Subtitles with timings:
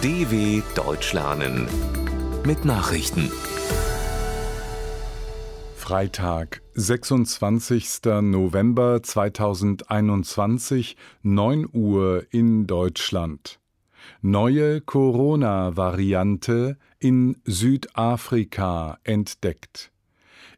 [0.00, 1.66] DW Deutsch lernen
[2.46, 3.32] mit Nachrichten.
[5.74, 8.04] Freitag, 26.
[8.22, 13.58] November 2021, 9 Uhr in Deutschland.
[14.22, 19.90] Neue Corona-Variante in Südafrika entdeckt.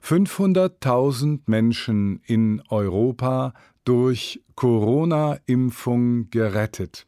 [0.03, 3.53] 500.000 Menschen in Europa
[3.85, 7.07] durch Corona-Impfung gerettet.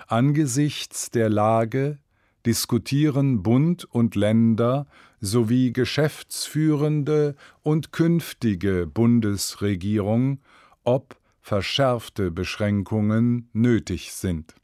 [0.07, 1.99] Angesichts der Lage
[2.47, 4.87] diskutieren Bund und Länder
[5.21, 10.41] sowie geschäftsführende und künftige Bundesregierung,
[10.83, 14.55] ob verschärfte Beschränkungen nötig sind.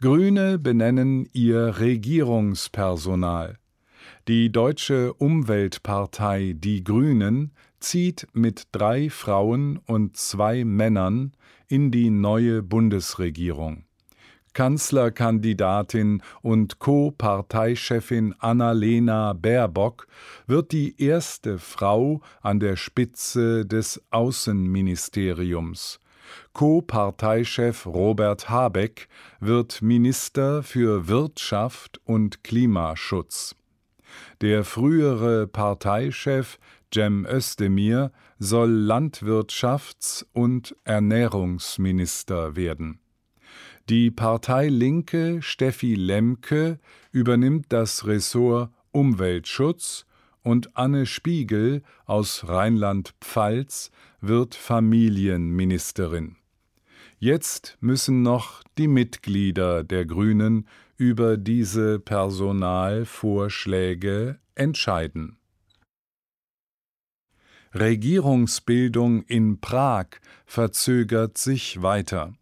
[0.00, 3.58] Grüne benennen ihr Regierungspersonal.
[4.28, 7.52] Die deutsche Umweltpartei Die Grünen
[7.84, 11.32] zieht mit drei Frauen und zwei Männern
[11.68, 13.84] in die neue Bundesregierung.
[14.54, 20.06] Kanzlerkandidatin und Co-Parteichefin Annalena Baerbock
[20.46, 25.98] wird die erste Frau an der Spitze des Außenministeriums.
[26.52, 29.08] Co-Parteichef Robert Habeck
[29.40, 33.56] wird Minister für Wirtschaft und Klimaschutz.
[34.40, 36.58] Der frühere Parteichef
[36.94, 43.00] Cem Özdemir, soll Landwirtschafts- und Ernährungsminister werden.
[43.88, 46.78] Die Partei Linke Steffi Lemke
[47.10, 50.06] übernimmt das Ressort Umweltschutz
[50.42, 53.90] und Anne Spiegel aus Rheinland-Pfalz
[54.20, 56.36] wird Familienministerin.
[57.18, 65.38] Jetzt müssen noch die Mitglieder der Grünen über diese Personalvorschläge entscheiden.
[67.74, 70.06] Regierungsbildung in Prag
[70.46, 72.32] verzögert sich weiter.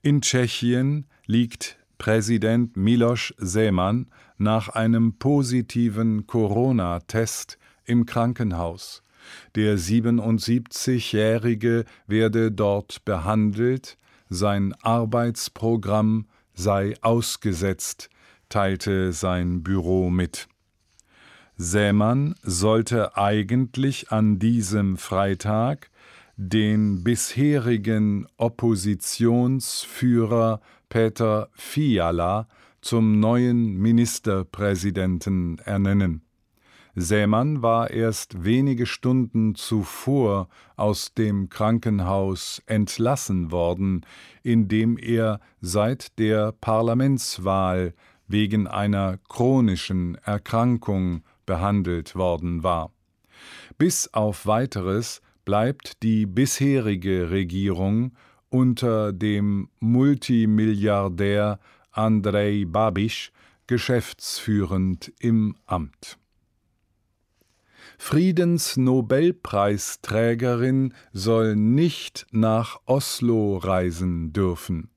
[0.00, 4.06] In Tschechien liegt Präsident Miloš Zeman
[4.38, 9.02] nach einem positiven Corona-Test im Krankenhaus.
[9.56, 13.98] Der 77-Jährige werde dort behandelt,
[14.30, 18.08] sein Arbeitsprogramm sei ausgesetzt,
[18.48, 20.48] teilte sein Büro mit.
[21.58, 25.90] Sämann sollte eigentlich an diesem Freitag
[26.36, 30.60] den bisherigen Oppositionsführer
[30.90, 32.46] Peter Fiala
[32.82, 36.20] zum neuen Ministerpräsidenten ernennen.
[36.94, 44.04] Sämann war erst wenige Stunden zuvor aus dem Krankenhaus entlassen worden,
[44.42, 47.94] in dem er seit der Parlamentswahl
[48.28, 52.92] wegen einer chronischen Erkrankung behandelt worden war.
[53.78, 58.12] Bis auf weiteres bleibt die bisherige Regierung
[58.48, 61.58] unter dem Multimilliardär
[61.92, 63.32] Andrej Babiš
[63.66, 66.18] geschäftsführend im Amt.
[67.98, 74.90] Friedensnobelpreisträgerin soll nicht nach Oslo reisen dürfen.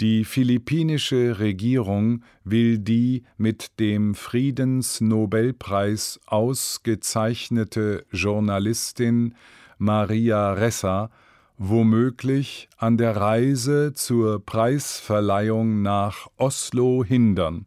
[0.00, 9.34] Die philippinische Regierung will die mit dem Friedensnobelpreis ausgezeichnete Journalistin
[9.76, 11.10] Maria Ressa
[11.56, 17.66] womöglich an der Reise zur Preisverleihung nach Oslo hindern.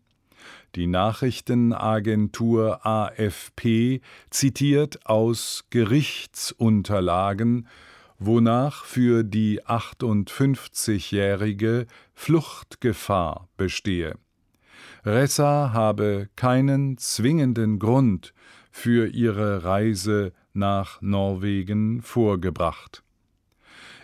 [0.75, 3.99] Die Nachrichtenagentur AFP
[4.29, 7.67] zitiert aus Gerichtsunterlagen,
[8.21, 14.13] wonach für die 58-jährige Fluchtgefahr bestehe.
[15.03, 18.35] Ressa habe keinen zwingenden Grund
[18.71, 23.01] für ihre Reise nach Norwegen vorgebracht.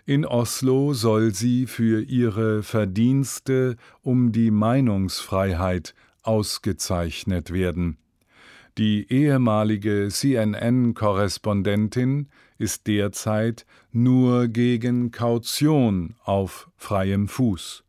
[0.05, 5.93] In Oslo soll sie für ihre Verdienste um die Meinungsfreiheit
[6.23, 7.97] ausgezeichnet werden.
[8.79, 17.83] Die ehemalige CNN-Korrespondentin ist derzeit nur gegen Kaution auf freiem Fuß.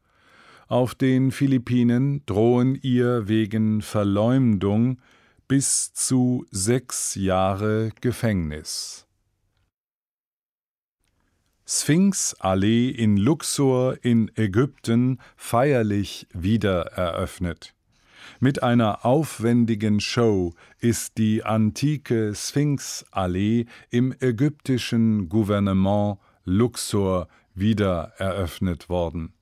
[0.69, 5.01] Auf den Philippinen drohen ihr wegen Verleumdung
[5.47, 9.07] bis zu sechs Jahre Gefängnis.
[11.67, 17.75] Sphinx-Allee in Luxor in Ägypten feierlich wiedereröffnet.
[18.41, 29.33] Mit einer aufwendigen Show ist die antike Sphinx-Allee im ägyptischen Gouvernement Luxor wiedereröffnet worden.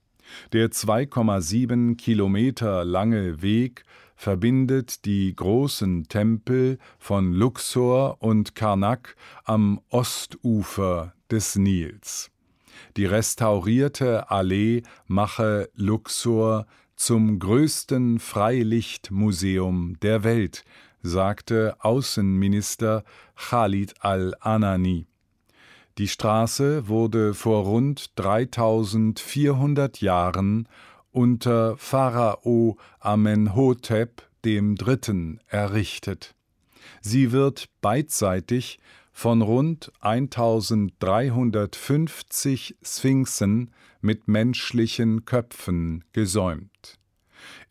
[0.52, 3.84] Der 2,7 Kilometer lange Weg
[4.16, 12.30] verbindet die großen Tempel von Luxor und Karnak am Ostufer des Nils.
[12.96, 20.64] Die restaurierte Allee mache Luxor zum größten Freilichtmuseum der Welt,
[21.02, 23.04] sagte Außenminister
[23.36, 25.06] Khalid al-Anani.
[25.98, 30.68] Die Straße wurde vor rund 3400 Jahren
[31.10, 35.38] unter Pharao Amenhotep III.
[35.48, 36.34] errichtet.
[37.00, 38.78] Sie wird beidseitig
[39.16, 43.70] von rund 1350 Sphinxen
[44.02, 46.98] mit menschlichen Köpfen gesäumt.